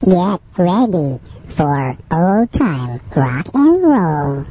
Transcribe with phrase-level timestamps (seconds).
[0.00, 4.44] Get ready for old time rock and roll.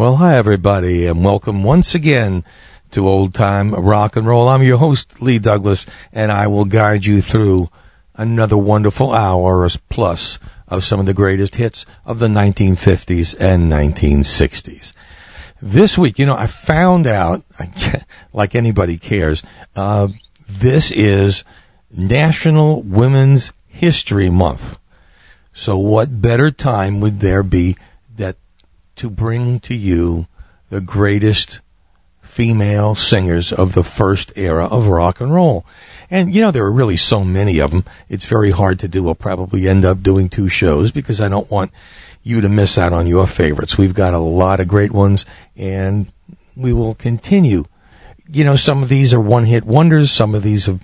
[0.00, 2.42] Well, hi everybody, and welcome once again
[2.92, 4.48] to Old Time Rock and Roll.
[4.48, 7.68] I'm your host, Lee Douglas, and I will guide you through
[8.14, 14.94] another wonderful hour plus of some of the greatest hits of the 1950s and 1960s.
[15.60, 17.44] This week, you know, I found out,
[18.32, 19.42] like anybody cares,
[19.76, 20.08] uh,
[20.48, 21.44] this is
[21.94, 24.78] National Women's History Month.
[25.52, 27.76] So what better time would there be
[29.00, 30.26] to bring to you
[30.68, 31.60] the greatest
[32.20, 35.64] female singers of the first era of rock and roll.
[36.10, 37.86] And you know, there are really so many of them.
[38.10, 39.02] It's very hard to do.
[39.02, 41.72] We'll probably end up doing two shows because I don't want
[42.22, 43.78] you to miss out on your favorites.
[43.78, 45.24] We've got a lot of great ones
[45.56, 46.12] and
[46.54, 47.64] we will continue.
[48.28, 50.10] You know, some of these are one hit wonders.
[50.10, 50.82] Some of these have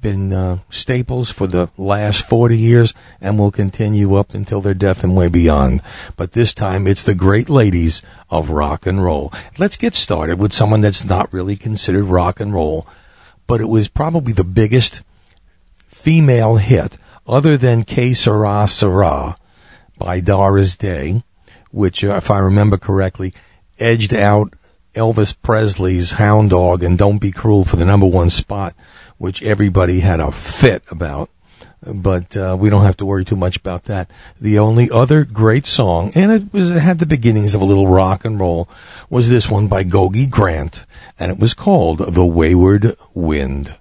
[0.00, 5.02] been uh, staples for the last 40 years and will continue up until their death
[5.02, 5.82] and way beyond.
[6.16, 9.32] But this time it's the great ladies of rock and roll.
[9.58, 12.86] Let's get started with someone that's not really considered rock and roll,
[13.46, 15.02] but it was probably the biggest
[15.86, 16.96] female hit
[17.26, 19.36] other than Que Sera Sera
[19.98, 21.22] by Doris Day,
[21.70, 23.34] which, uh, if I remember correctly,
[23.78, 24.54] edged out
[24.94, 28.74] Elvis Presley's Hound Dog and Don't Be Cruel for the number one spot
[29.18, 31.30] which everybody had a fit about.
[31.80, 34.10] But uh, we don't have to worry too much about that.
[34.40, 37.86] The only other great song, and it was it had the beginnings of a little
[37.86, 38.68] rock and roll,
[39.08, 40.84] was this one by Gogi Grant,
[41.20, 43.76] and it was called "The Wayward Wind."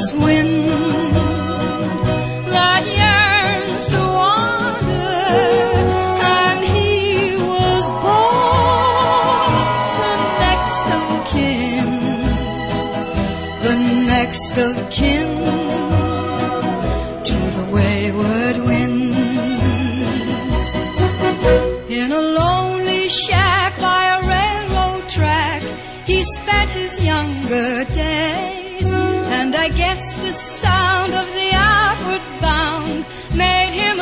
[0.00, 1.14] Restless wind
[2.46, 5.20] that yearns to wander,
[6.22, 9.54] and he was born
[10.00, 11.90] the next of kin,
[13.62, 15.59] the next of kin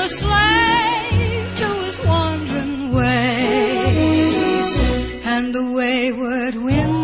[0.08, 4.70] a slave to his wandering ways.
[5.26, 6.96] And the wayward wind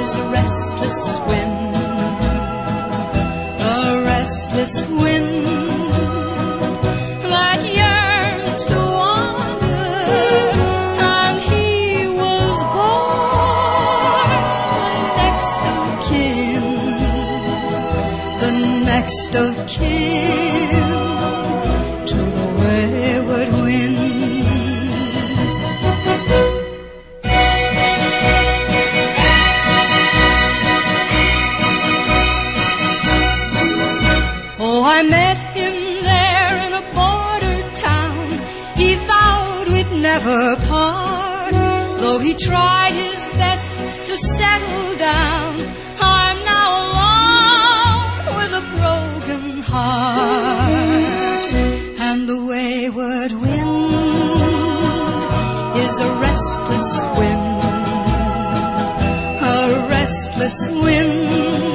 [0.00, 1.74] is a restless wind,
[3.60, 5.73] a restless wind
[18.96, 20.88] next of kin,
[22.10, 23.98] to the wayward wind.
[34.66, 35.76] Oh, I met him
[36.10, 38.26] there in a border town.
[38.80, 41.54] He vowed we'd never part.
[42.00, 43.76] Though he tried his best
[44.08, 45.53] to settle down,
[50.16, 51.44] heart.
[52.06, 53.74] And the wayward wind
[55.84, 57.64] is a restless wind,
[59.42, 61.73] a restless wind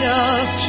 [0.00, 0.68] next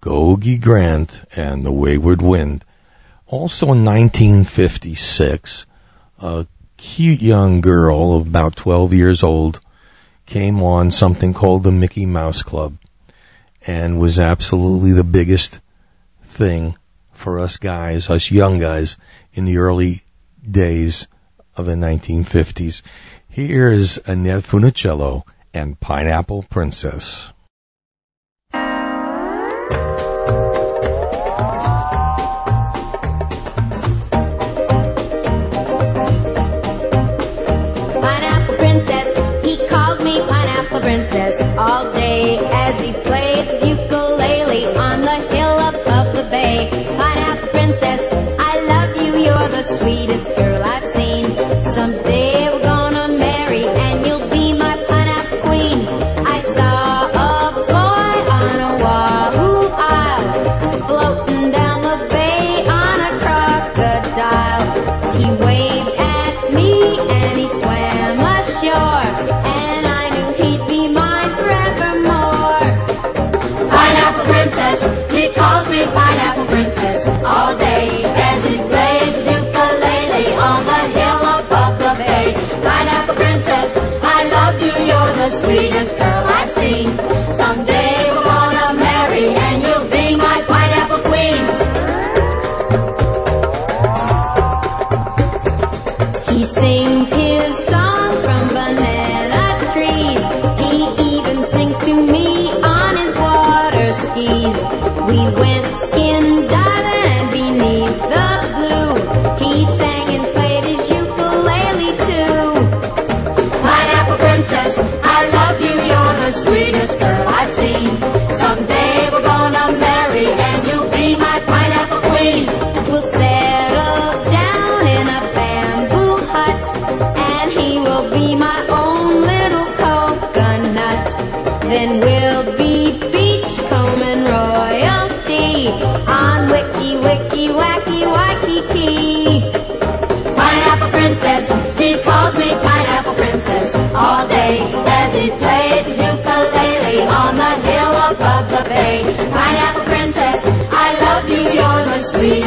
[0.00, 2.64] Gogi Grant and the Wayward Wind.
[3.26, 5.66] Also in 1956,
[6.18, 6.46] a
[6.76, 9.60] cute young girl of about 12 years old
[10.26, 12.76] came on something called the Mickey Mouse Club
[13.66, 15.60] and was absolutely the biggest
[16.24, 16.76] thing
[17.12, 18.96] for us guys, us young guys
[19.32, 20.02] in the early
[20.48, 21.06] days
[21.56, 22.82] of the 1950s.
[23.28, 25.22] Here is Annette Funicello
[25.54, 27.32] and Pineapple Princess.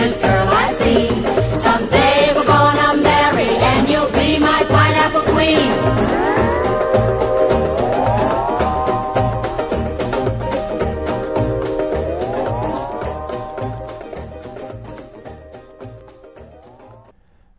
[0.06, 1.26] Sweetest girl I've seen.
[1.58, 5.72] Someday we're gonna marry and you'll be my pineapple queen.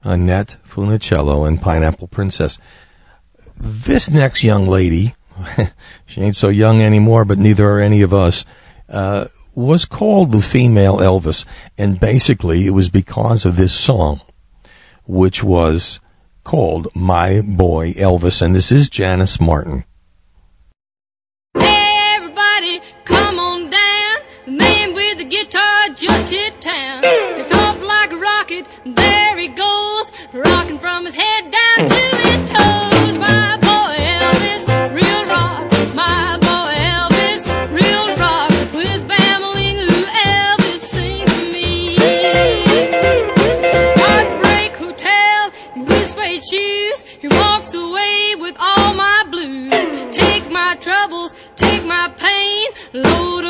[0.03, 2.59] Annette Funicello and Pineapple Princess.
[3.57, 5.15] This next young lady,
[6.07, 8.45] she ain't so young anymore, but neither are any of us,
[8.89, 9.27] uh,
[9.57, 11.45] was called the female Elvis.
[11.77, 14.21] And basically, it was because of this song,
[15.07, 15.99] which was
[16.45, 18.43] called My Boy Elvis.
[18.43, 19.85] And this is Janis Martin.
[21.57, 24.17] Everybody, come on down.
[24.45, 27.01] The man with the guitar just hit town.
[27.05, 28.69] It's off like a rocket.
[28.85, 32.16] There he goes, rocking from his head down to
[52.93, 53.46] load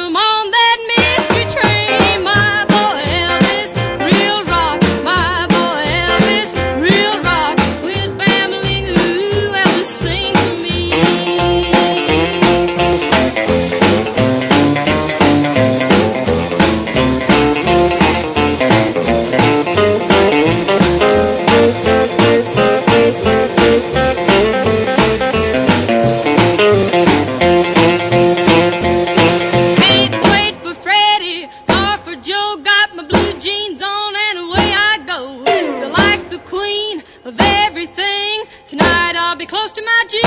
[39.67, 40.26] Toast to Magic!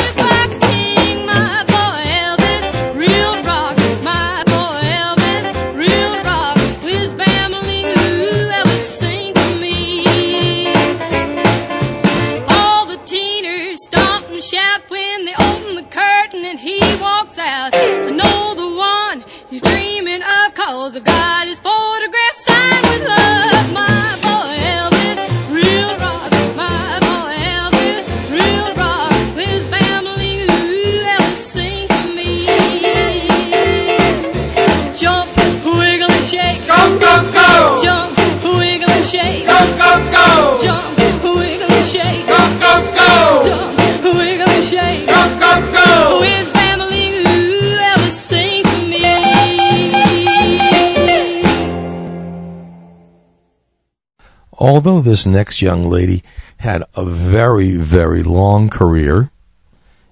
[55.02, 56.24] This next young lady
[56.58, 59.32] had a very, very long career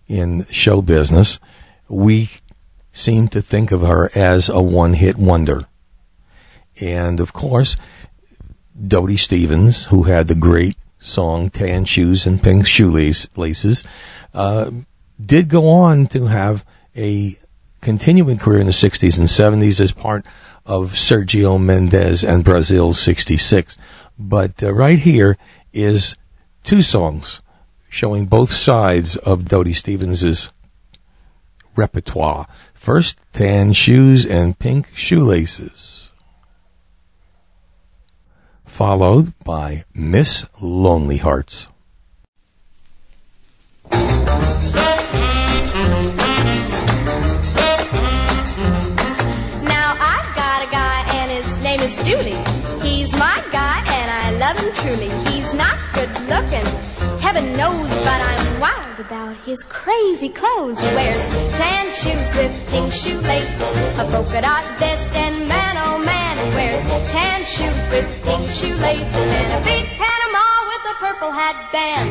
[0.08, 1.40] in show business,
[1.90, 2.30] we
[2.92, 5.66] seem to think of her as a one hit wonder.
[6.80, 7.76] And of course,
[8.88, 13.84] Dodie Stevens, who had the great song Tan Shoes and Pink Shoelaces,
[14.34, 14.72] uh,
[15.20, 16.66] did go on to have
[16.96, 17.36] a
[17.82, 20.26] continuing career in the 60s and 70s as part
[20.66, 23.78] of Sergio Mendes and Brazil 66.
[24.18, 25.38] But uh, right here
[25.74, 26.16] is
[26.64, 27.42] two songs
[27.90, 30.52] showing both sides of Dodie Stevens's
[31.76, 32.48] repertoire.
[32.74, 36.10] First, Tan Shoes and Pink Shoelaces.
[38.66, 41.68] Followed by Miss Lonely Hearts.
[57.58, 60.80] Knows, but I'm wild about his crazy clothes.
[60.80, 61.18] He wears
[61.58, 67.10] tan shoes with pink shoelaces, a polka dot vest, and man oh man, he wears
[67.10, 72.10] tan shoes with pink shoelaces and a big Panama with a purple hat band.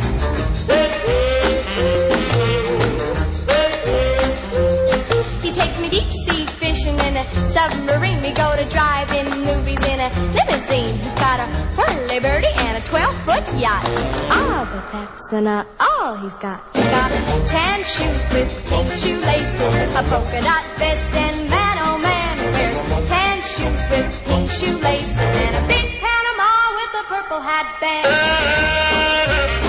[5.43, 6.11] He takes me deep
[6.95, 8.21] in a submarine.
[8.23, 10.99] We go to drive-in movies in a limousine.
[11.03, 13.83] He's got a whirly birdie and a 12-foot yacht.
[14.31, 16.63] Ah, but that's not all he's got.
[16.75, 17.11] He's got
[17.47, 22.79] tan shoes with pink shoelaces, a polka dot vest, and man, oh man, he wears
[23.09, 29.66] tan shoes with pink shoelaces and a big Panama with a purple hat band.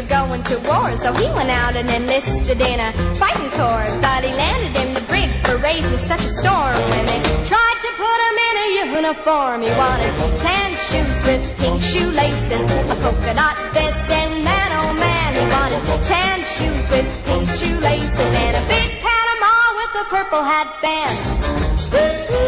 [0.00, 3.88] Were going to war, so he went out and enlisted in a fighting corps.
[4.00, 6.74] But he landed in the brig for raising such a storm.
[6.92, 11.80] When they tried to put him in a uniform, he wanted tan shoes with pink
[11.82, 17.46] shoelaces, a polka dot vest, and man oh man, he wanted tan shoes with pink
[17.58, 22.39] shoelaces and a big Panama with a purple hat band.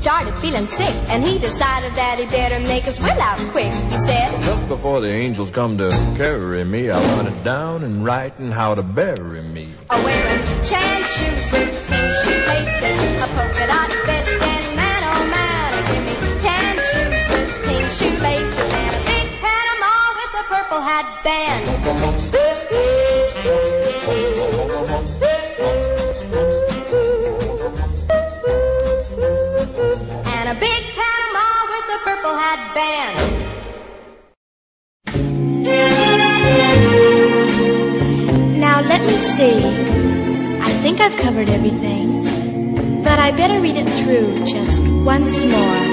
[0.00, 3.72] Started feeling sick and he decided that he better make his will out quick.
[3.92, 8.02] He said, Just before the angels come to carry me, I'll run it down and
[8.02, 9.68] writing how to bury me.
[9.90, 15.70] I'm wearing tan shoes with pink shoelaces, a polka dot vest, and man oh man,
[15.92, 21.06] give me tan shoes with pink shoelaces and a big Panama with a purple hat
[21.22, 22.49] band.
[32.40, 33.16] Hat band.
[38.66, 39.58] Now let me see.
[40.68, 42.06] I think I've covered everything.
[43.06, 44.80] But I better read it through just
[45.12, 45.86] once more.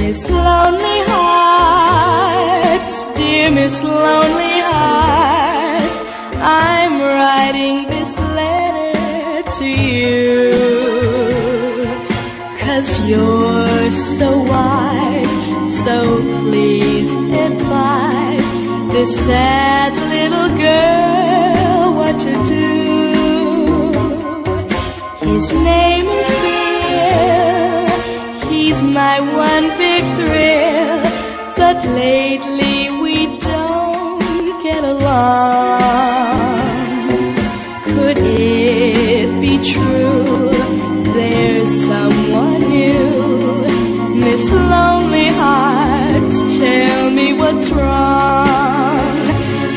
[0.00, 6.00] Miss Lonely Hearts, dear Miss Lonely Hearts,
[6.34, 10.16] I'm writing this letter to you.
[12.62, 15.34] Cause you're so wise,
[15.84, 18.52] so please advise
[18.92, 22.66] this sad little girl what to do.
[25.26, 27.86] His name is Bill,
[28.50, 31.02] he's my one big thrill,
[31.56, 36.56] but lately we don't get along.
[37.84, 40.50] Could it be true?
[41.14, 42.95] There's someone new.
[44.36, 49.16] Miss Lonely Hearts, tell me what's wrong.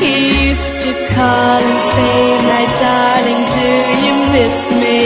[0.04, 3.70] He used to call and say, My darling, do
[4.04, 5.00] you miss me?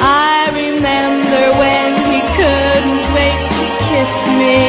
[0.00, 4.60] I remember when he couldn't wait to kiss me.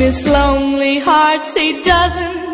[0.00, 2.49] Miss Lonely Hearts, he doesn't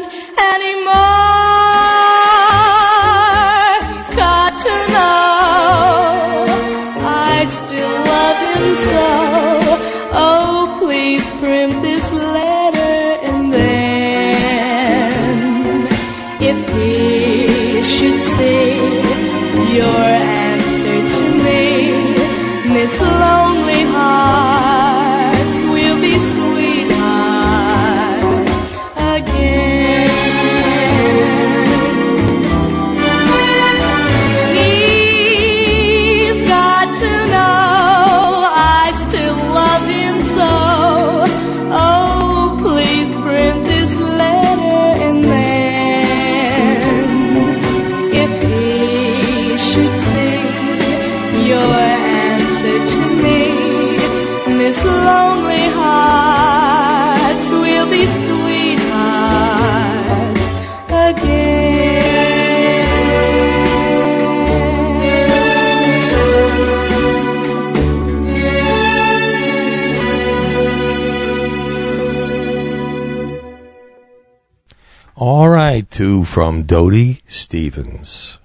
[76.36, 78.38] from Dodie Stevens.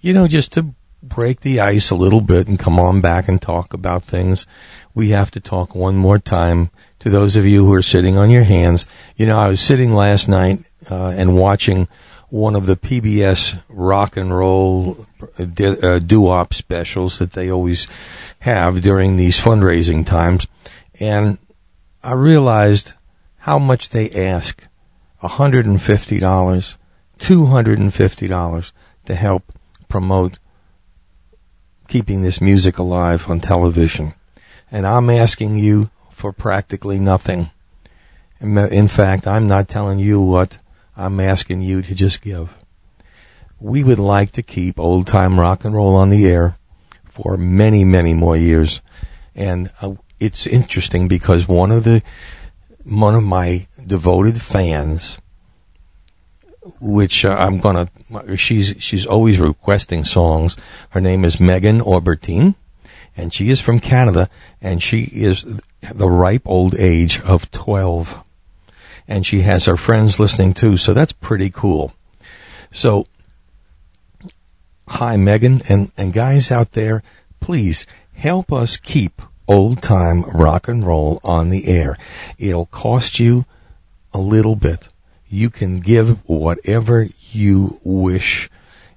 [0.00, 3.38] You know, just to break the ice a little bit and come on back and
[3.38, 4.46] talk about things,
[4.94, 8.30] we have to talk one more time to those of you who are sitting on
[8.30, 8.86] your hands.
[9.14, 11.86] You know, I was sitting last night uh, and watching
[12.30, 15.06] one of the PBS rock and roll
[15.38, 17.88] uh, uh, doo-wop specials that they always
[18.38, 20.46] have during these fundraising times,
[20.98, 21.36] and
[22.02, 22.94] I realized
[23.40, 24.66] how much they ask
[25.22, 26.78] $150,
[27.22, 28.72] $250
[29.04, 29.52] to help
[29.88, 30.38] promote
[31.86, 34.14] keeping this music alive on television.
[34.70, 37.50] And I'm asking you for practically nothing.
[38.40, 40.58] In fact, I'm not telling you what
[40.96, 42.56] I'm asking you to just give.
[43.60, 46.56] We would like to keep old time rock and roll on the air
[47.04, 48.80] for many, many more years.
[49.34, 52.02] And uh, it's interesting because one of the
[52.84, 55.18] one of my devoted fans,
[56.80, 57.88] which uh, I'm gonna,
[58.36, 60.56] she's she's always requesting songs.
[60.90, 62.54] Her name is Megan Aubertine,
[63.16, 64.28] and she is from Canada,
[64.60, 65.60] and she is
[65.92, 68.22] the ripe old age of twelve,
[69.08, 70.76] and she has her friends listening too.
[70.76, 71.92] So that's pretty cool.
[72.70, 73.06] So,
[74.88, 77.02] hi Megan, and and guys out there,
[77.40, 81.98] please help us keep old time rock and roll on the air.
[82.38, 83.46] It'll cost you
[84.14, 84.88] a little bit.
[85.32, 88.50] You can give whatever you wish,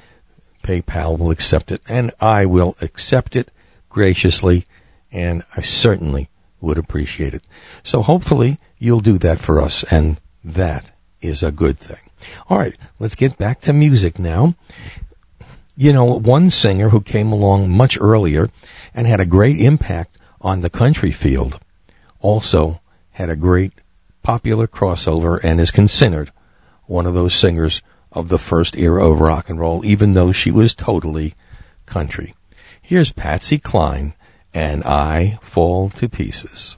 [0.64, 3.52] PayPal will accept it, and I will accept it
[3.90, 4.66] graciously,
[5.12, 7.44] and I certainly would appreciate it.
[7.84, 12.00] So hopefully you'll do that for us, and that is a good thing.
[12.50, 14.56] All right, let's get back to music now.
[15.80, 18.50] You know, one singer who came along much earlier
[18.96, 21.60] and had a great impact on the country field
[22.20, 23.74] also had a great
[24.24, 26.32] popular crossover and is considered
[26.88, 30.50] one of those singers of the first era of rock and roll, even though she
[30.50, 31.36] was totally
[31.86, 32.34] country.
[32.82, 34.16] Here's Patsy Cline
[34.56, 36.76] and I Fall to Pieces.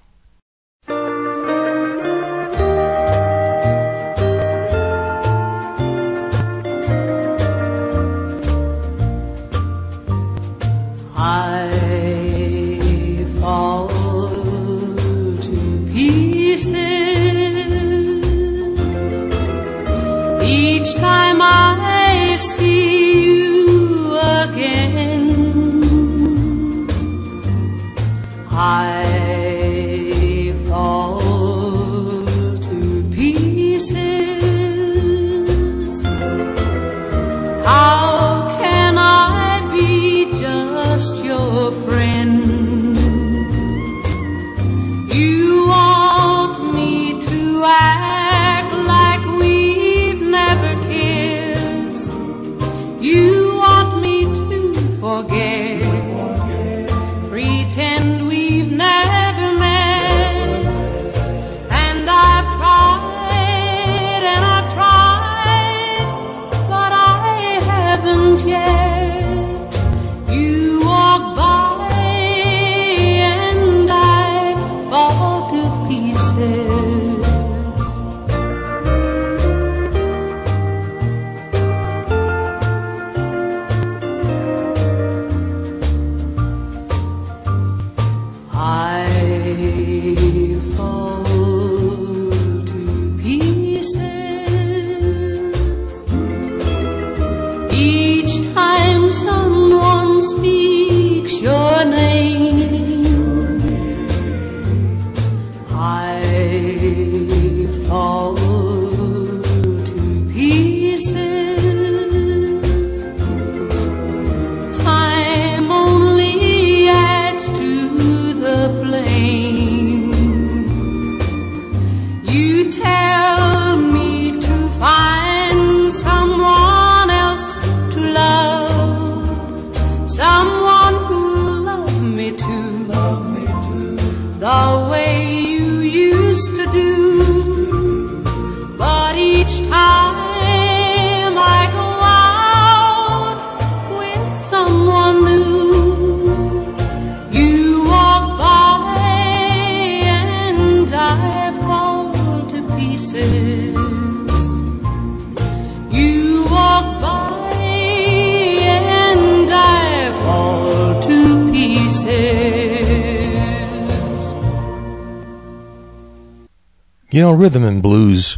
[167.11, 168.37] You know, rhythm and blues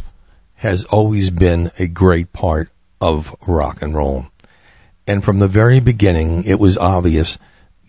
[0.54, 2.70] has always been a great part
[3.02, 4.28] of rock and roll.
[5.06, 7.36] And from the very beginning, it was obvious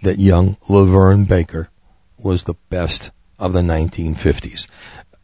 [0.01, 1.69] that young LaVern Baker
[2.17, 4.67] was the best of the 1950s.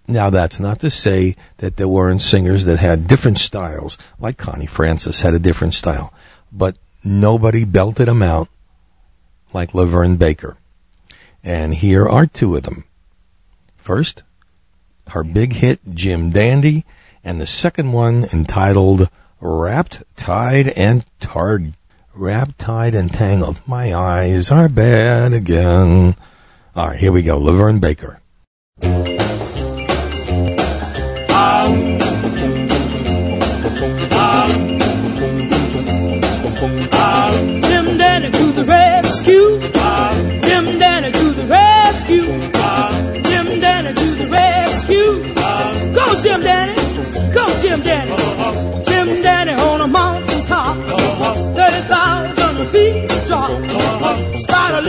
[0.08, 4.66] Now, that's not to say that there weren't singers that had different styles, like Connie
[4.66, 6.14] Francis had a different style,
[6.54, 8.48] but nobody belted them out
[9.52, 10.56] like LaVern Baker.
[11.44, 12.86] And here are two of them.
[13.78, 14.24] First,
[15.10, 16.86] her big hit Jim Dandy,
[17.24, 19.10] and the second one entitled
[19.42, 21.74] Wrapped, Tied, and Tarred.
[22.14, 23.62] Wrapped, Tied, and Tangled.
[23.66, 26.16] My eyes are bad again.
[26.76, 27.40] All right, here we go.
[27.40, 28.22] LaVern Baker.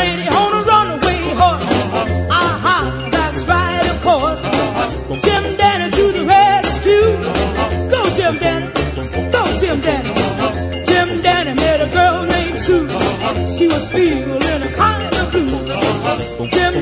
[0.00, 1.68] Lady on a runaway horse.
[2.40, 2.78] Aha,
[3.12, 4.42] that's right, of course.
[5.24, 7.08] Jim Dandy to the rescue.
[7.92, 8.72] Go Jim Dandy.
[9.34, 10.12] Go Jim Dandy.
[10.90, 12.88] Jim Dandy met a girl named Sue.
[13.54, 16.48] She was feeling a kind of blue.
[16.48, 16.74] Jim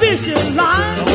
[0.00, 1.07] hanging from a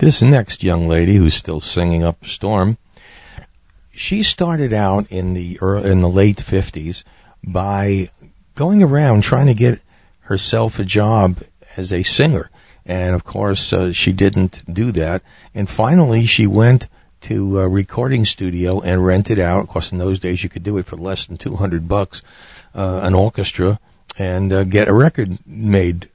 [0.00, 2.78] This next young lady who's still singing up a storm,
[3.92, 7.04] she started out in the early, in the late 50s
[7.44, 8.08] by
[8.54, 9.82] going around trying to get
[10.20, 11.42] herself a job
[11.76, 12.48] as a singer.
[12.86, 15.20] And of course, uh, she didn't do that.
[15.54, 16.88] And finally, she went
[17.20, 19.64] to a recording studio and rented out.
[19.64, 22.22] Of course, in those days, you could do it for less than 200 bucks,
[22.74, 23.78] uh, an orchestra
[24.18, 26.08] and uh, get a record made.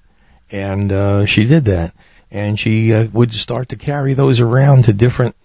[0.50, 1.94] And uh, she did that.
[2.32, 5.36] And she uh, would start to carry those around to different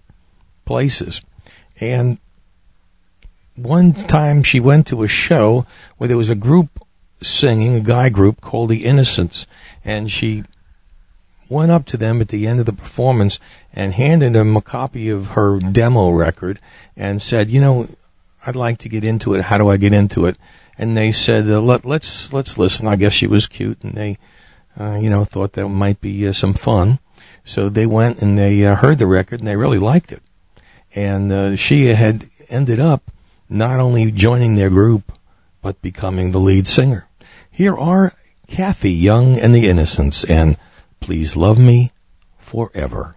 [0.65, 1.21] places.
[1.79, 2.17] And
[3.55, 5.65] one time she went to a show
[5.97, 6.69] where there was a group
[7.21, 9.45] singing, a guy group called the Innocents,
[9.85, 10.43] and she
[11.49, 13.39] went up to them at the end of the performance
[13.73, 16.59] and handed them a copy of her demo record
[16.95, 17.87] and said, "You know,
[18.45, 19.43] I'd like to get into it.
[19.43, 20.37] How do I get into it?"
[20.77, 24.17] And they said, uh, Let, "Let's let's listen." I guess she was cute, and they,
[24.79, 26.99] uh, you know, thought that might be uh, some fun.
[27.43, 30.21] So they went and they uh, heard the record and they really liked it.
[30.93, 33.11] And uh, she had ended up
[33.49, 35.11] not only joining their group,
[35.61, 37.07] but becoming the lead singer.
[37.49, 38.13] Here are
[38.47, 40.57] Kathy Young and the Innocents and
[40.99, 41.91] Please Love Me
[42.39, 43.15] Forever.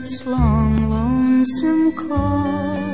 [0.00, 2.87] Its long, lonesome call.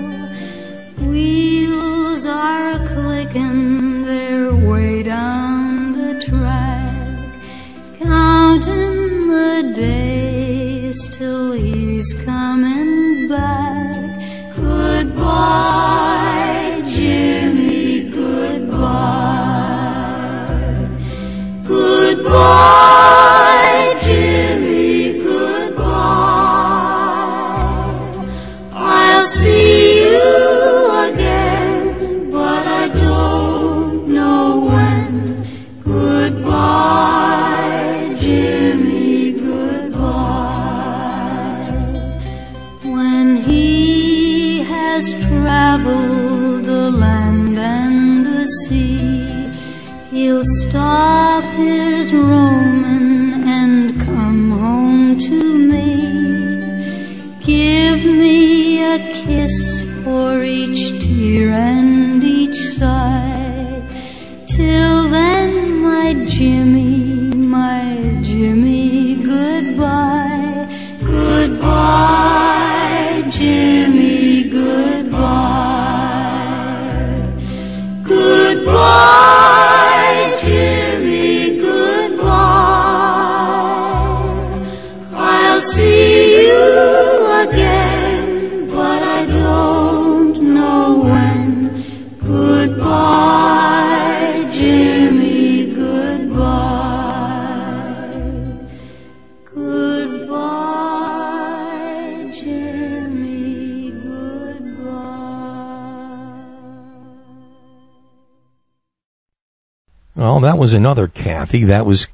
[110.45, 111.65] That was another Kathy.
[111.65, 112.09] That was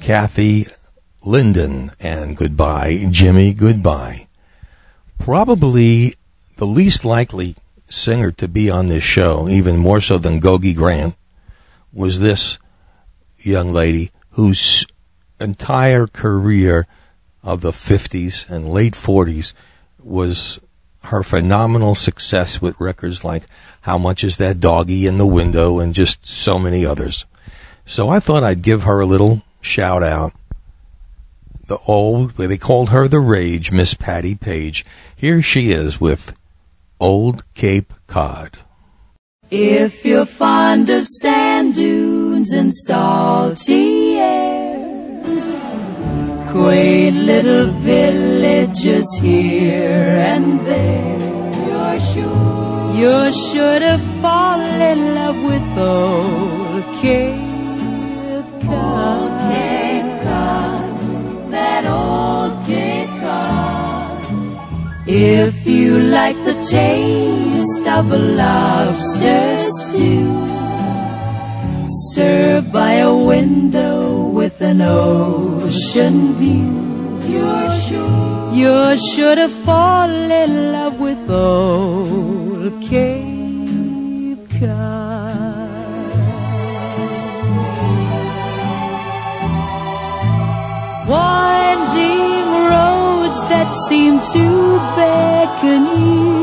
[0.00, 0.66] Kathy
[1.24, 1.92] Linden.
[2.00, 4.28] And goodbye, Jimmy, goodbye.
[5.18, 6.14] Probably
[6.56, 7.56] the least likely
[7.88, 11.14] singer to be on this show, even more so than Gogi Grant,
[11.92, 12.58] was this
[13.38, 14.86] young lady whose
[15.40, 16.86] entire career
[17.42, 19.52] of the 50s and late 40s
[19.98, 20.58] was
[21.04, 23.44] her phenomenal success with records like
[23.82, 27.24] How Much Is That Doggy in the Window and just so many others.
[27.84, 30.32] So I thought I'd give her a little shout out.
[31.66, 34.84] The old, they called her the Rage, Miss Patti Page.
[35.16, 36.34] Here she is with
[37.00, 38.58] Old Cape Cod.
[39.50, 45.22] If you're fond of sand dunes and salty air,
[46.50, 51.18] quaint little villages here and there,
[51.68, 57.41] you're sure you're sure to fall in love with old Cape
[65.14, 70.32] If you like the taste of a lobster stew,
[72.14, 80.72] served by a window with an ocean view, you're sure you're sure to fall in
[80.72, 85.01] love with old Cape Cod.
[91.12, 94.46] Winding roads that seem to
[94.96, 96.42] beckon you.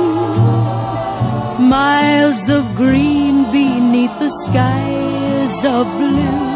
[1.78, 6.50] Miles of green beneath the skies of blue.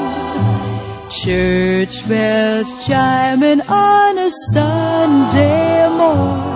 [1.10, 6.54] Church bells chiming on a Sunday morn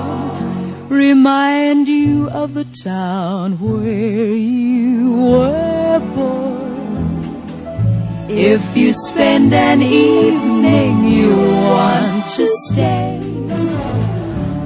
[0.89, 6.66] remind you of the town where you were born.
[8.29, 13.21] If you spend an evening you want to stay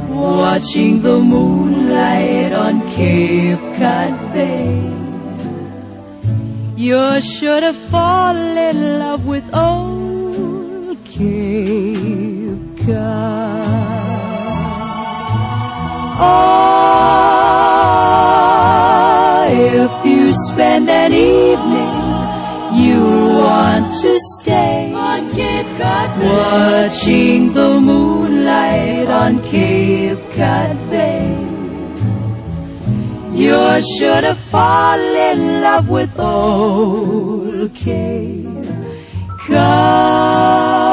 [0.09, 4.91] watching the moonlight on Cape Cod Bay.
[6.75, 13.61] You're sure to fall in love with old Cape Cod.
[16.23, 16.71] Oh,
[19.51, 21.80] if you spend an evening
[23.51, 26.29] want to stay on Cape Cod Bay.
[26.35, 31.27] Watching the moonlight on Cape Cod Bay.
[33.41, 38.69] You're sure to fall in love with old Cape
[39.45, 40.91] Cod.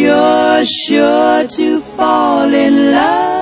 [0.00, 3.33] You're sure to fall in love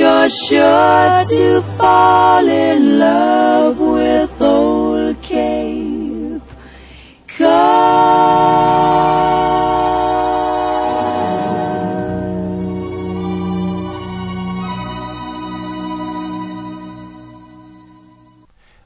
[0.00, 6.40] you're sure to fall in love with old Cape
[7.26, 7.50] Cod.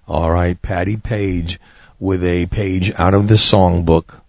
[0.09, 1.61] All right, Patti Page
[2.01, 4.21] with a page out of the songbook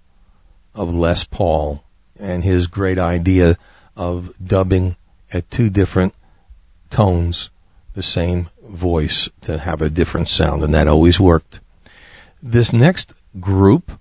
[0.76, 1.84] of Les Paul
[2.20, 3.58] and his great idea
[3.98, 4.98] of dubbing
[5.34, 6.14] at two different
[6.90, 7.50] tones
[7.94, 11.60] the same voice to have a different sound, and that always worked.
[12.42, 14.00] This next group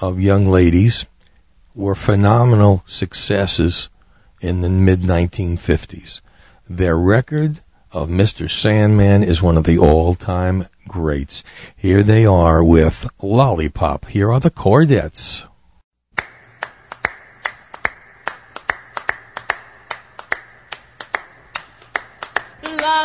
[0.00, 1.06] of young ladies
[1.74, 3.88] were phenomenal successes
[4.40, 6.20] in the mid 1950s.
[6.68, 7.60] Their record
[7.92, 8.50] of Mr.
[8.50, 11.42] Sandman is one of the all time greats.
[11.76, 14.06] Here they are with Lollipop.
[14.06, 15.44] Here are the Chordettes.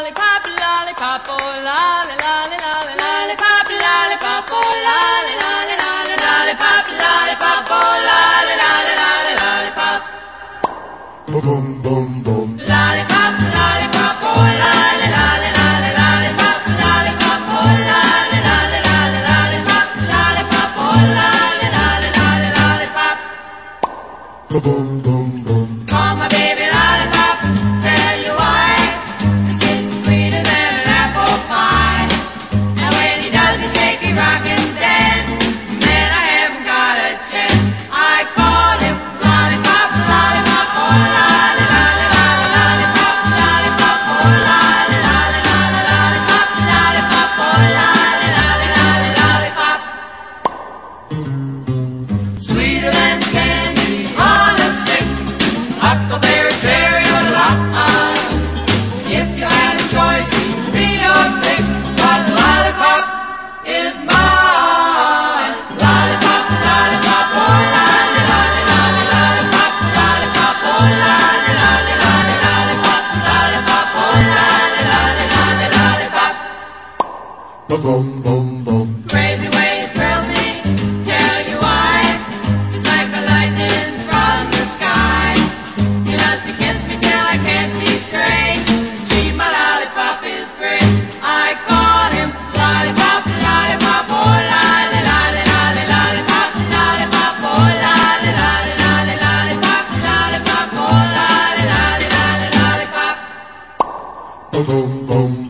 [0.01, 2.49] Lollipop, lollipop, oh lollipop,
[3.69, 4.73] lollipop, oh
[6.25, 7.95] lollipop, lollipop, oh
[9.69, 10.01] lollipop.
[11.27, 11.65] Boom,
[77.71, 79.05] Boom, boom, boom.
[79.07, 80.59] Crazy way it thrills me,
[81.07, 82.03] tell you why.
[82.69, 85.31] Just like the lightning from the sky.
[86.03, 88.59] He loves to kiss me till I can't see straight.
[89.07, 90.83] Gee, my lollipop is great.
[91.23, 99.15] I call him lollipop, lollipop, oh lolly, lolly, lolly, lollipop, lollipop, oh lolly, lolly, lolly,
[99.23, 103.15] lollipop, lollipop, oh lolly, lolly, lolly, lollipop.
[104.51, 105.40] Boom, boom, boom.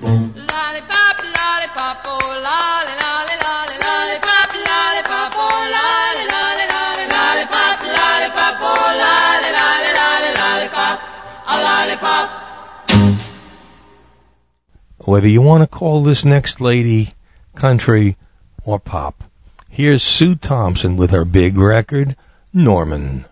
[15.11, 17.15] Whether you want to call this next lady
[17.53, 18.15] country
[18.63, 19.25] or pop,
[19.67, 22.15] here's Sue Thompson with her big record,
[22.53, 23.25] Norman.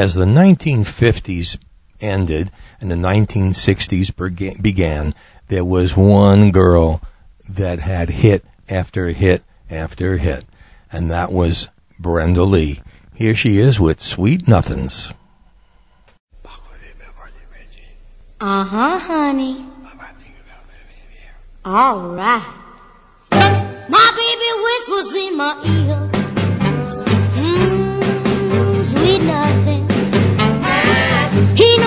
[0.00, 1.58] As the 1950s
[2.00, 5.14] ended and the 1960s berga- began,
[5.48, 7.02] there was one girl
[7.46, 10.46] that had hit after hit after hit,
[10.90, 12.80] and that was Brenda Lee.
[13.14, 15.12] Here she is with Sweet Nothings.
[18.40, 19.66] Uh huh, honey.
[21.62, 22.54] All right.
[23.86, 26.19] My baby whispers in my ear.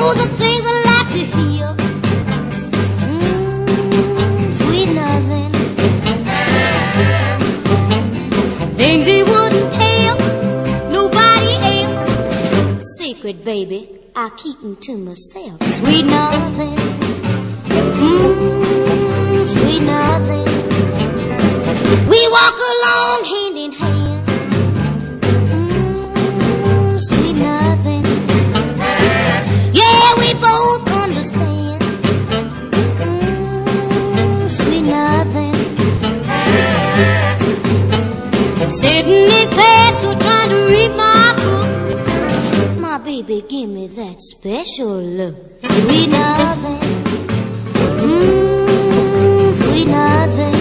[0.04, 1.68] He the things I like to hear.
[4.62, 5.52] Sweet nothing.
[8.76, 10.16] Things he wouldn't tell
[10.92, 12.86] nobody else.
[12.98, 15.58] Secret, baby, I keep 'em to myself.
[15.80, 16.78] Sweet nothing.
[18.04, 20.48] Mm, sweet nothing.
[22.12, 23.93] We walk along hand in hand.
[38.84, 42.78] Sitting in class or trying to read my book.
[42.80, 45.36] My baby, give me that special look.
[45.64, 46.82] Sweet nothing.
[48.04, 50.54] Mm, sweet nothing.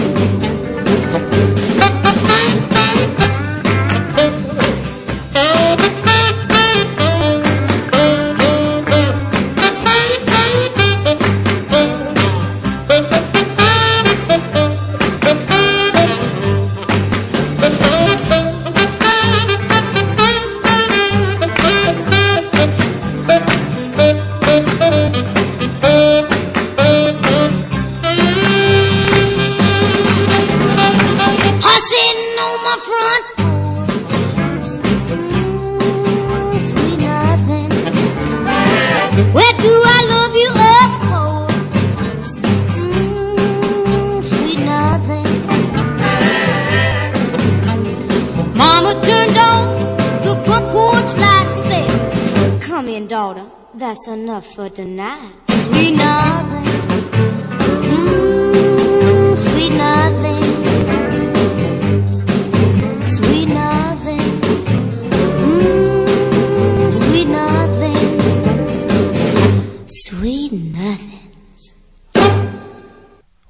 [54.73, 56.63] Tonight." Sweet nothing.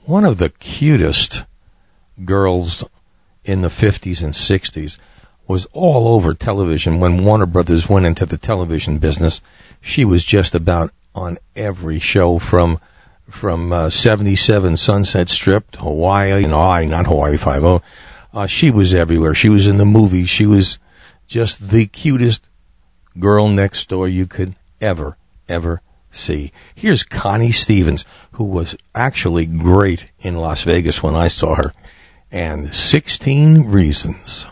[0.05, 1.43] One of the cutest
[2.23, 2.83] girls
[3.43, 4.97] in the 50s and 60s
[5.47, 9.41] was all over television when Warner Brothers went into the television business.
[9.81, 12.79] She was just about on every show from
[13.29, 17.81] from uh, 77 Sunset Strip Hawaii, no, I not Hawaii 50.
[18.33, 19.33] Uh, she was everywhere.
[19.33, 20.29] She was in the movies.
[20.29, 20.77] She was
[21.27, 22.47] just the cutest
[23.19, 26.51] girl next door you could ever, ever see.
[26.75, 31.73] Here's Connie Stevens, who was actually great in Las Vegas when I saw her,
[32.31, 34.45] and 16 Reasons.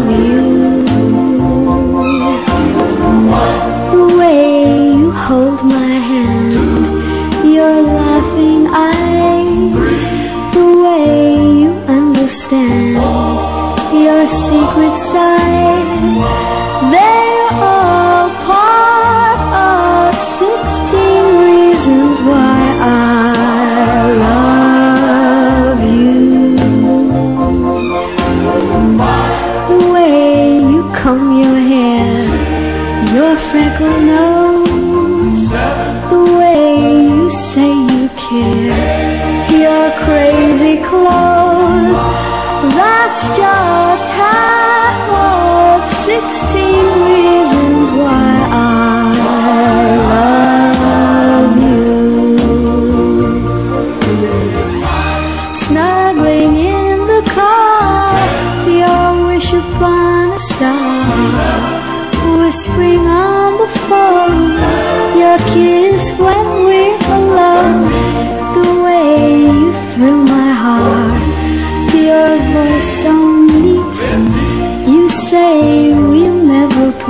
[0.01, 0.50] love you.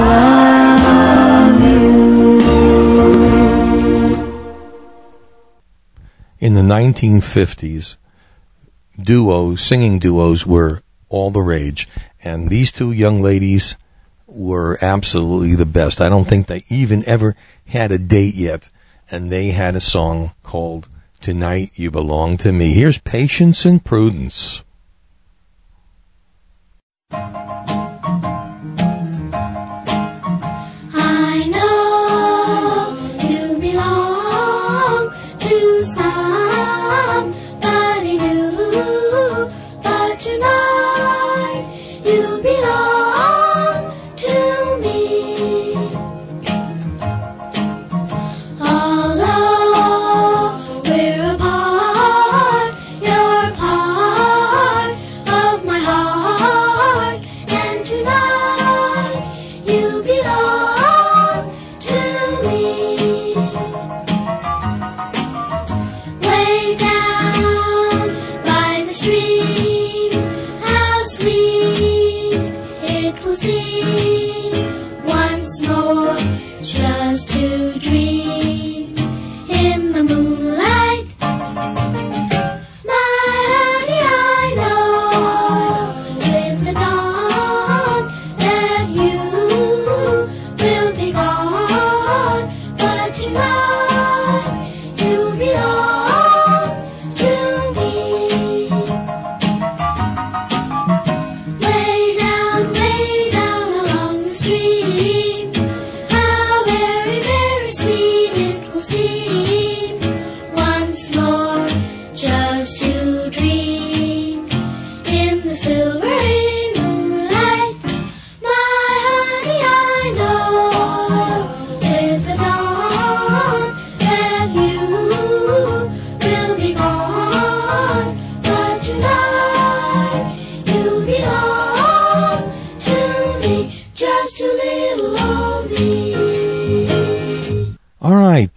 [0.10, 1.90] love you.
[6.40, 7.96] In the 1950s,
[9.10, 11.88] duos, singing duos were all the rage.
[12.24, 13.76] And these two young ladies
[14.28, 16.00] were absolutely the best.
[16.00, 17.36] I don't think they even ever
[17.66, 18.70] had a date yet.
[19.10, 20.88] And they had a song called
[21.22, 22.76] Tonight You Belong to Me.
[22.76, 24.62] Here's Patience and Prudence.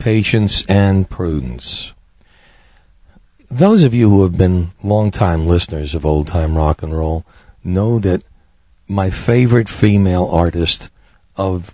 [0.02, 1.92] Patience and prudence.
[3.48, 7.24] Those of you who have been longtime listeners of old time rock and roll
[7.62, 8.24] know that
[8.88, 10.90] my favorite female artist
[11.36, 11.72] of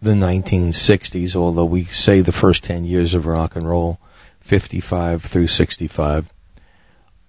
[0.00, 4.00] the 1960s, although we say the first 10 years of rock and roll,
[4.40, 6.32] 55 through 65,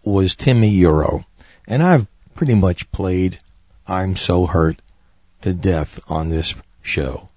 [0.06, 1.26] was Timi Yuro.
[1.68, 3.40] And I've pretty much played
[3.86, 4.82] I'm So Hurt
[5.42, 7.28] to death on this show.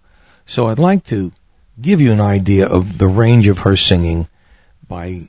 [0.47, 1.33] So I'd like to
[1.81, 4.29] give you an idea of the range of her singing
[4.87, 5.23] by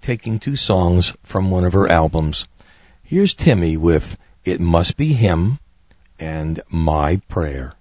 [0.00, 2.46] taking two songs from one of her albums.
[3.02, 5.58] Here's Timi with It Must Be Him
[6.18, 7.74] and My Prayer.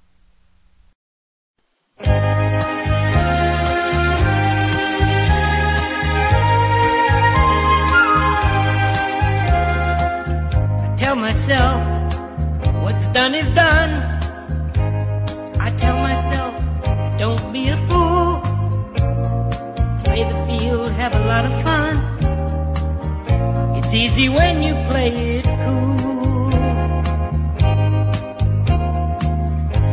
[2.00, 2.16] I
[10.98, 11.84] tell myself
[12.82, 14.15] what's done is done.
[20.16, 21.94] Play the field, have a lot of fun.
[23.76, 26.54] It's easy when you play it cool.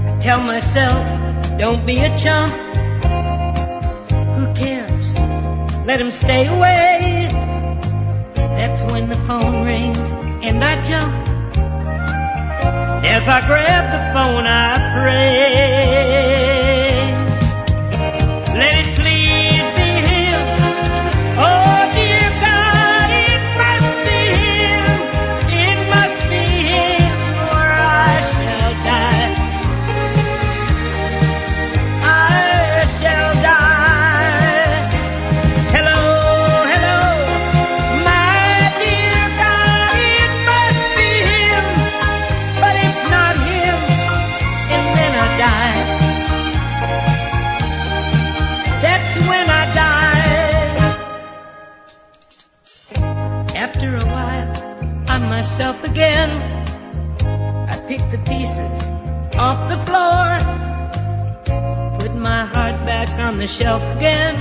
[0.06, 2.52] I tell myself, don't be a chump.
[4.36, 5.12] Who cares?
[5.86, 7.28] Let him stay away.
[8.36, 9.98] That's when the phone rings
[10.46, 11.14] and I jump.
[13.04, 16.31] As I grab the phone, I pray.
[55.92, 56.30] Again.
[57.68, 58.72] I pick the pieces
[59.36, 60.26] off the floor,
[61.98, 64.34] put my heart back on the shelf again.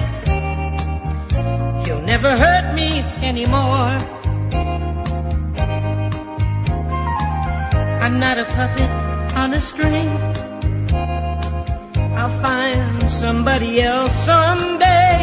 [1.83, 3.97] He'll never hurt me anymore.
[8.03, 8.91] I'm not a puppet
[9.35, 10.09] on a string.
[12.19, 15.19] I'll find somebody else someday.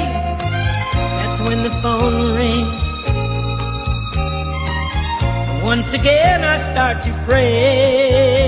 [0.92, 2.87] That's when the phone rings.
[5.62, 8.47] Once again I start to pray.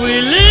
[0.00, 0.49] we live.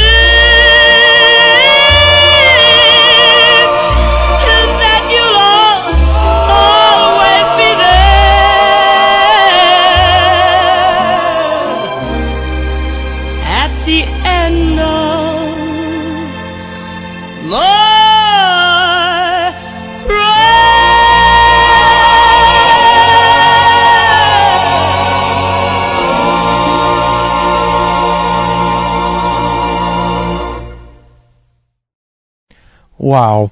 [33.10, 33.50] Wow.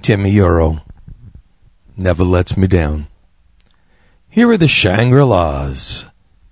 [0.00, 0.80] Timi Yuro
[1.94, 3.08] never lets me down.
[4.30, 6.06] Here are the Shangri-Las,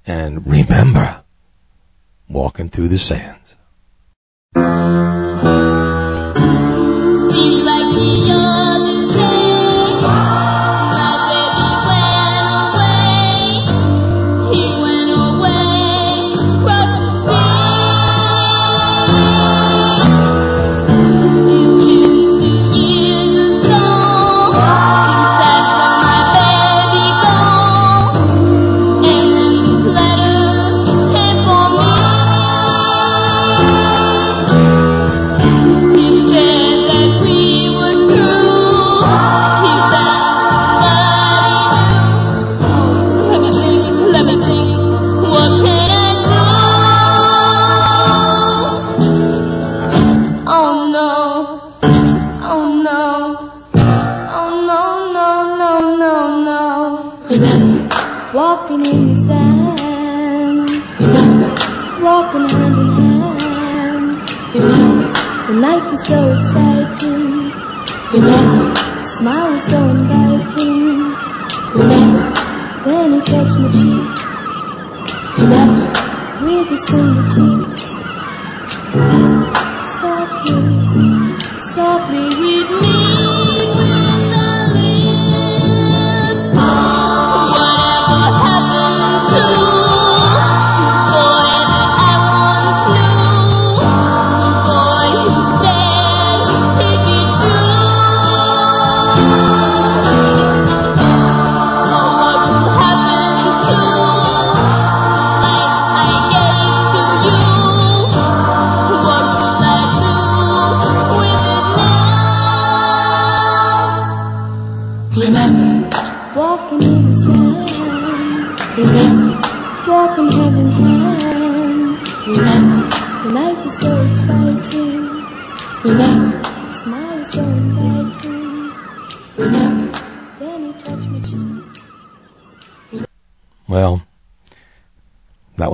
[0.06, 1.24] and remember
[2.28, 3.40] walking through the sand.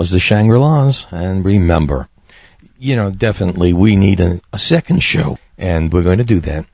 [0.08, 1.06] was the Shangri-Las.
[1.10, 2.08] And remember,
[2.78, 6.64] you know, definitely we need a, a second show, and we're going to do that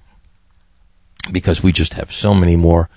[1.32, 2.88] because we just have so many more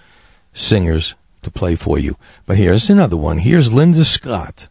[0.53, 2.17] singers to play for you.
[2.45, 3.39] But here's another one.
[3.39, 4.67] Here's Linda Scott.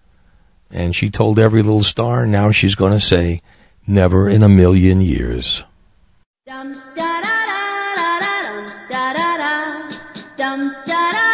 [0.70, 3.40] And she told every little star, now she's going to say,
[3.88, 5.64] never in a million years.
[6.46, 8.18] Dum, da, da, da,
[8.88, 9.88] da, da,
[10.36, 11.25] dum, da, da, da.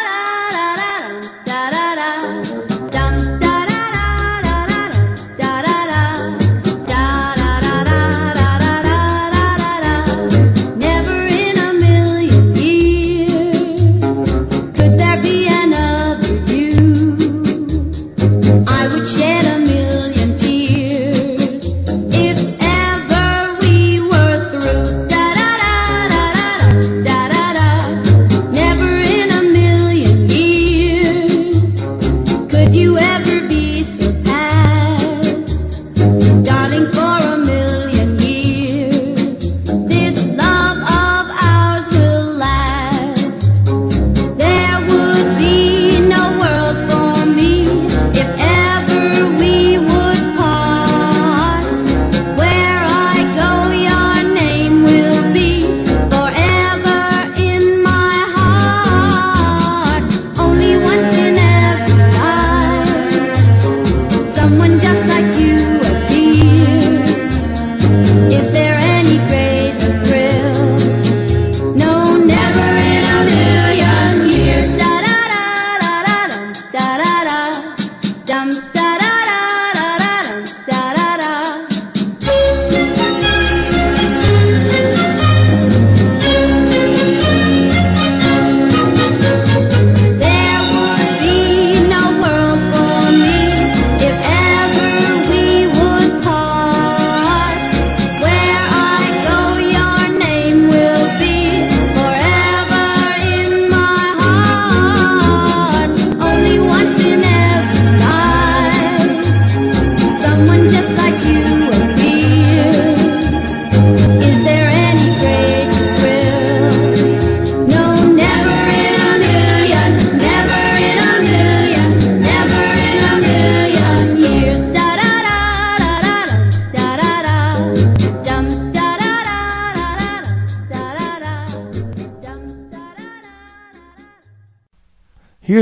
[68.30, 68.61] Is there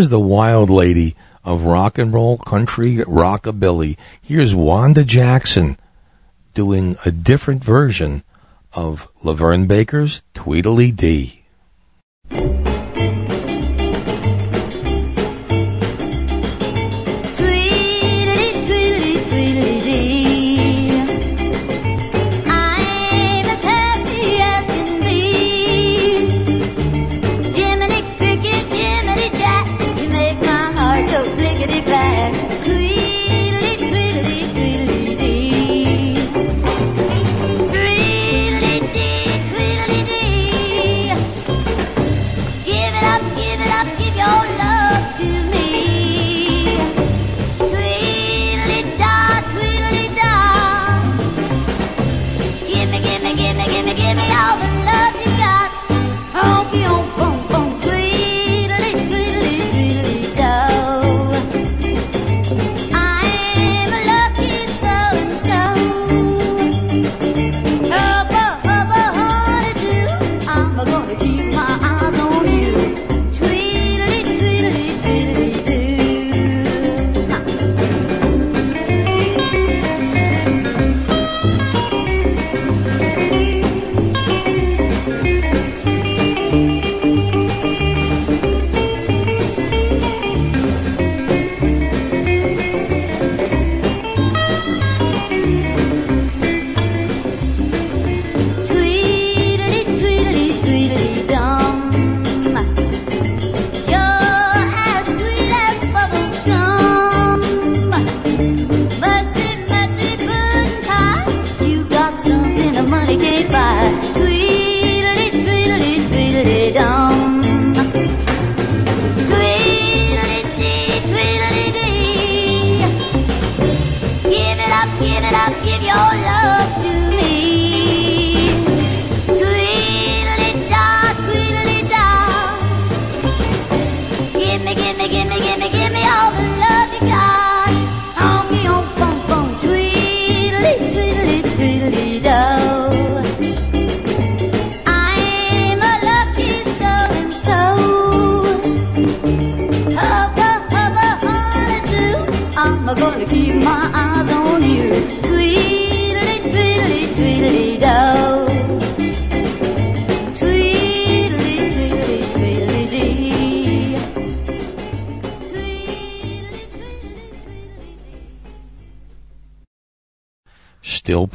[0.01, 3.99] Here's the wild lady of rock and roll, country, rockabilly.
[4.23, 5.77] Here's Wanda Jackson
[6.55, 8.23] doing a different version
[8.73, 11.40] of LaVern Baker's Tweedledee.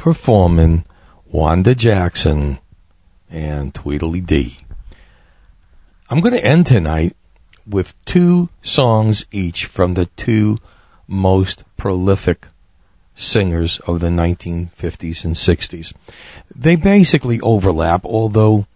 [0.06, 0.84] Performing
[1.24, 2.60] Wanda Jackson,
[3.28, 4.58] and Tweedledee.
[6.08, 7.16] I'm going to end tonight
[7.68, 10.60] with two songs each from the two
[11.08, 12.46] most prolific
[13.16, 15.92] singers of the 1950s and 60s.
[16.54, 18.68] They basically overlap, although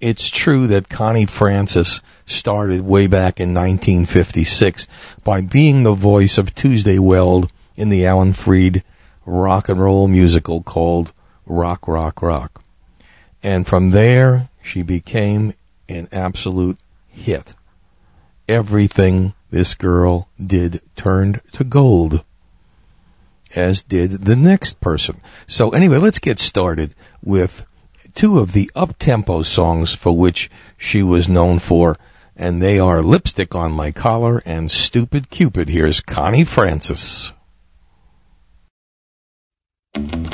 [0.00, 4.86] it's true that Connie Francis started way back in 1956
[5.24, 8.84] by being the voice of Tuesday Weld in the Alan Freed
[9.24, 11.12] rock and roll musical called
[11.46, 12.62] Rock, Rock, Rock.
[13.42, 15.54] And from there, she became
[15.88, 17.54] an absolute hit.
[18.48, 22.24] Everything this girl did turned to gold,
[23.54, 25.20] as did the next person.
[25.46, 27.66] So anyway, let's get started with
[28.14, 31.98] two of the up-tempo songs for which she was known for,
[32.36, 35.68] and they are Lipstick on My Collar and Stupid Cupid.
[35.68, 37.32] Here's Connie Francis.
[39.94, 40.31] Thank you.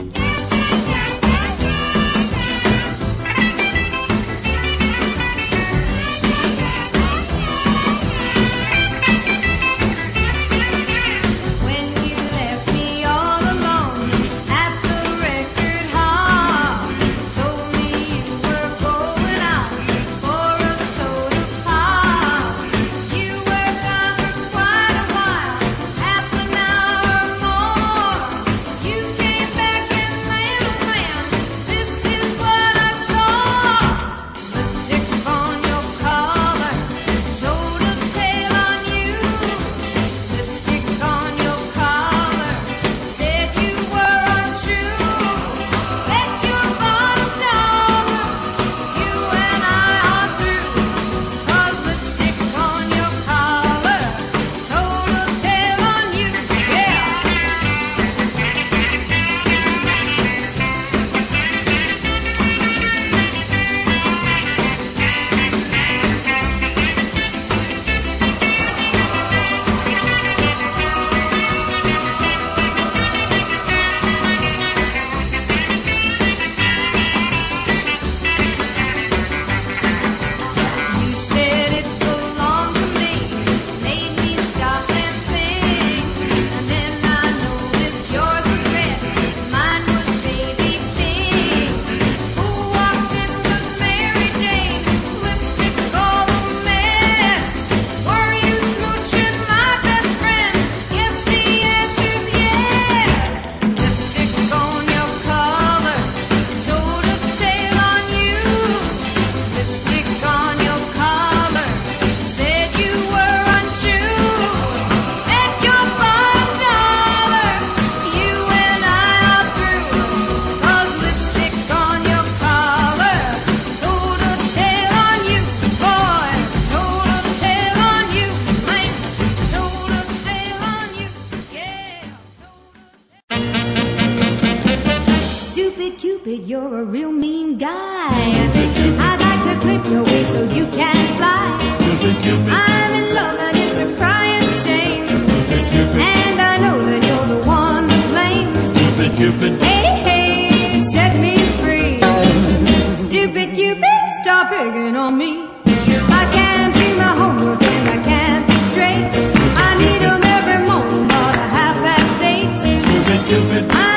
[163.38, 163.87] stupid.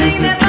[0.00, 0.39] thing that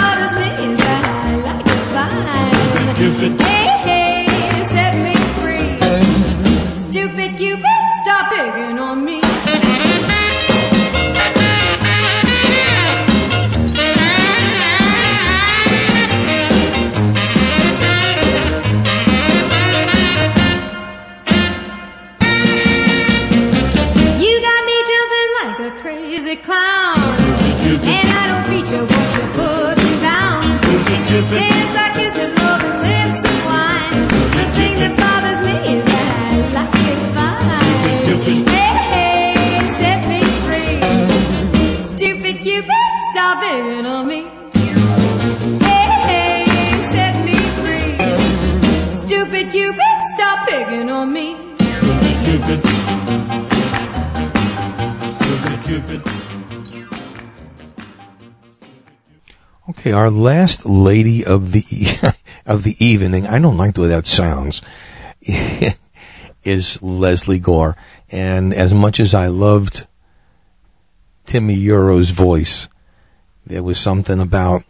[59.81, 61.63] Okay, our last lady of the
[62.45, 63.25] of the evening.
[63.25, 64.61] I don't like the way that sounds.
[66.43, 67.75] is Lesley Gore,
[68.11, 69.87] and as much as I loved
[71.25, 72.69] Timi Yuro's voice,
[73.43, 74.63] there was something about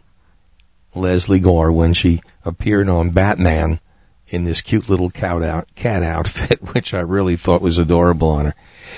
[0.94, 3.80] Lesley Gore when she appeared on Batman
[4.28, 8.54] in this cute little out, cat outfit, which I really thought was adorable on her.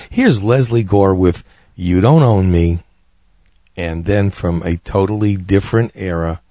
[0.09, 1.43] Here's Lesley Gore with
[1.75, 2.84] "You Don't Own Me."
[3.77, 6.41] And then from a totally different era,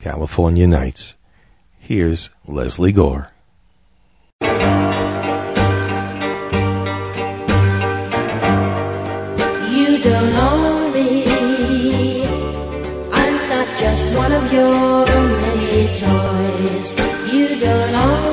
[0.00, 1.14] California Nights.
[1.78, 3.28] Here's Lesley Gore.
[4.40, 4.48] You
[10.02, 12.24] don't own me.
[13.12, 16.92] I'm not just one of your many toys.
[17.32, 18.31] You don't own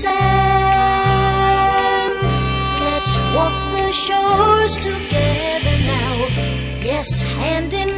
[0.00, 0.12] sand.
[2.80, 6.28] Let's walk the shores together now.
[6.82, 7.91] Yes, hand in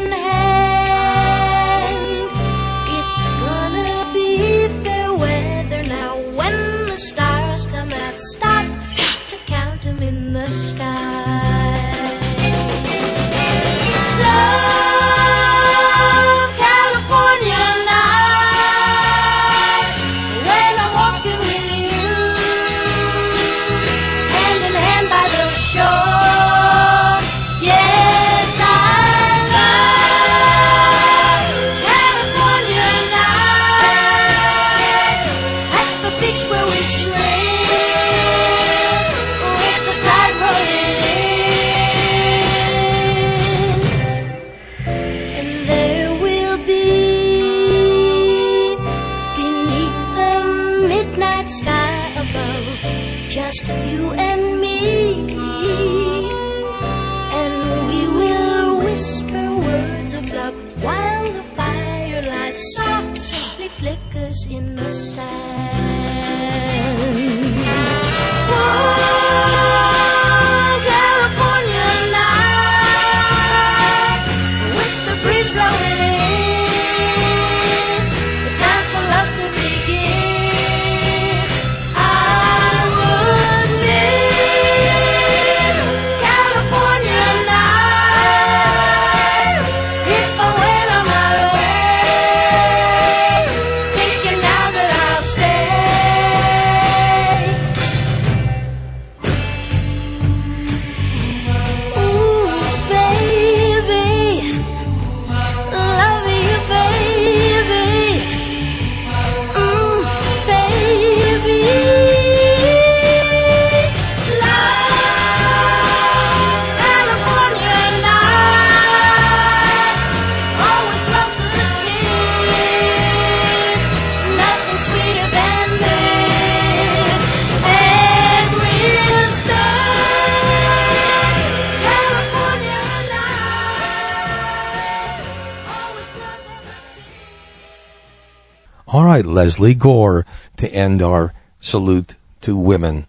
[139.35, 140.24] Lesley Gore
[140.56, 143.06] to end our salute to women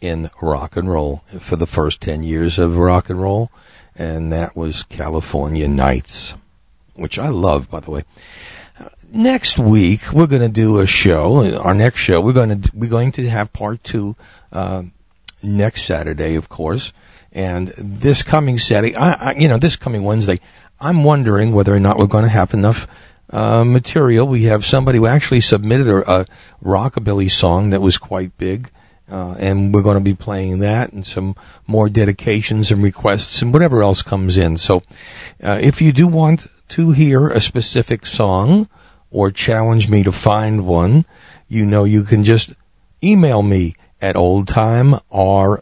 [0.00, 3.50] in rock and roll for the first 10 years of rock and roll.
[3.94, 6.34] And that was California Nights,
[6.94, 8.04] which I love, by the way.
[9.10, 11.56] Next week, we're going to do a show.
[11.58, 14.16] Our next show, we're going to, we're going to have part two,
[14.50, 14.84] uh,
[15.42, 16.92] next Saturday, of course.
[17.30, 20.40] And this coming Saturday, I, I, you know, this coming Wednesday,
[20.80, 22.86] I'm wondering whether or not we're going to have enough
[23.32, 24.26] uh, material.
[24.26, 26.26] We have somebody who actually submitted a, a
[26.62, 28.70] rockabilly song that was quite big.
[29.10, 31.36] Uh, and we're going to be playing that and some
[31.66, 34.56] more dedications and requests and whatever else comes in.
[34.56, 34.82] So,
[35.42, 38.70] uh, if you do want to hear a specific song
[39.10, 41.04] or challenge me to find one,
[41.46, 42.54] you know you can just
[43.04, 45.60] email me at oldtimernr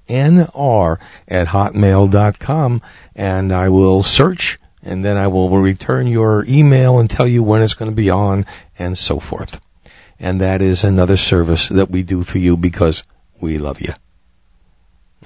[1.28, 2.82] at hotmail.com
[3.16, 7.62] and I will search and then I will return your email and tell you when
[7.62, 8.46] it's going to be on
[8.78, 9.60] and so forth.
[10.18, 13.04] And that is another service that we do for you because
[13.40, 13.92] we love you.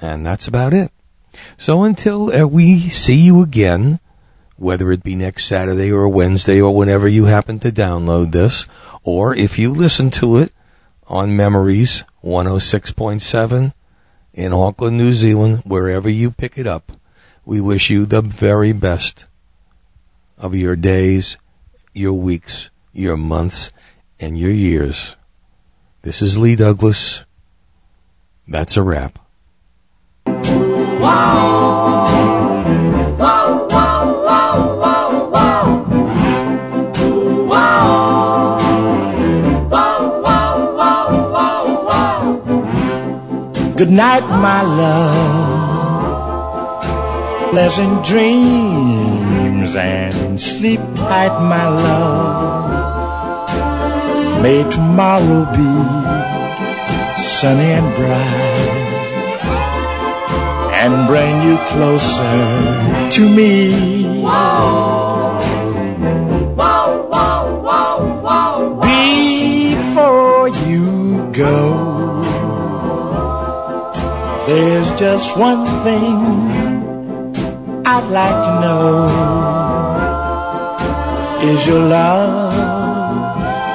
[0.01, 0.91] And that's about it.
[1.57, 3.99] So until uh, we see you again,
[4.57, 8.67] whether it be next Saturday or Wednesday or whenever you happen to download this,
[9.03, 10.53] or if you listen to it
[11.07, 13.73] on Memories 106.7
[14.33, 16.93] in Auckland, New Zealand, wherever you pick it up,
[17.45, 19.25] we wish you the very best
[20.37, 21.37] of your days,
[21.93, 23.71] your weeks, your months,
[24.19, 25.15] and your years.
[26.01, 27.23] This is Lee Douglas.
[28.47, 29.19] That's a wrap.
[43.77, 45.51] Good night, my love.
[47.51, 49.14] Pleasant dreams
[49.73, 52.75] and sleep tight, my love.
[54.43, 55.71] May tomorrow be
[57.19, 58.55] sunny and bright
[60.81, 62.37] and bring you closer
[63.11, 64.21] to me.
[68.81, 72.21] Before you go,
[74.45, 76.74] there's just one thing
[77.87, 79.05] I'd like to know.
[81.51, 82.51] Is your love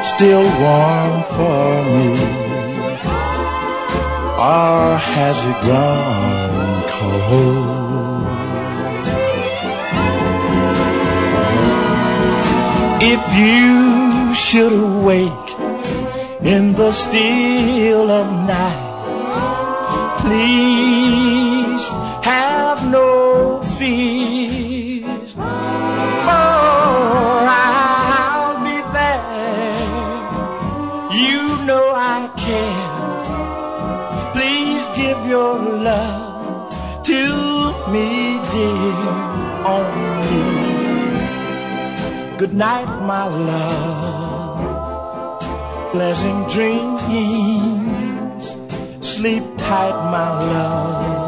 [0.04, 2.08] still warm for me?
[4.34, 7.80] Or has it grown cold?
[13.02, 15.50] If you should awake
[16.42, 18.88] in the still of night,
[20.20, 21.84] please
[22.24, 23.29] have no
[23.80, 25.40] fears, for
[27.48, 30.20] I'll be there.
[31.22, 32.96] You know I care.
[34.34, 35.54] Please give your
[35.88, 36.68] love
[37.10, 37.22] to
[37.92, 38.08] me,
[38.52, 39.00] dear,
[39.76, 40.46] only.
[42.36, 44.60] Good night, my love.
[45.92, 48.44] Pleasant dreams.
[49.00, 51.20] Sleep tight, my love.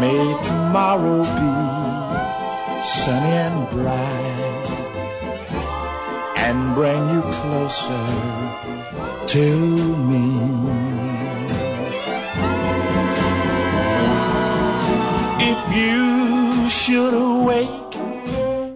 [0.00, 1.52] May tomorrow be
[2.82, 4.66] sunny and bright
[6.36, 8.06] and bring you closer
[9.34, 9.46] to
[10.08, 10.26] me.
[15.50, 17.94] If you should awake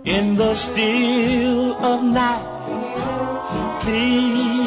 [0.04, 2.46] in the still of night,
[3.80, 4.57] please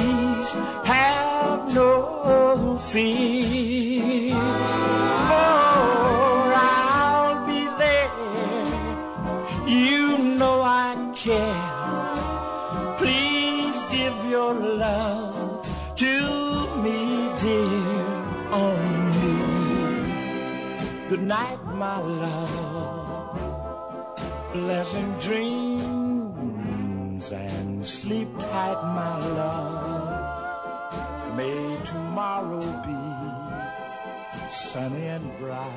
[35.41, 35.71] bright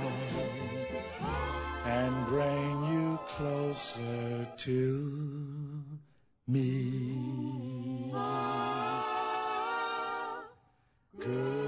[1.86, 5.82] and bring you closer to
[6.46, 8.12] me.
[11.18, 11.64] Good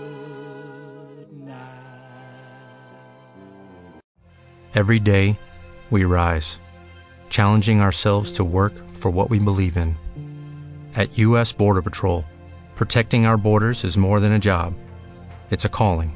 [4.75, 5.39] Every day,
[5.91, 6.61] we rise,
[7.31, 9.97] challenging ourselves to work for what we believe in.
[10.95, 11.53] At U.S.
[11.53, 12.25] Border Patrol,
[12.75, 14.75] protecting our borders is more than a job,
[15.51, 16.16] it's a calling.